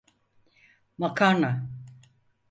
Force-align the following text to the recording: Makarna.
Makarna. 0.99 1.51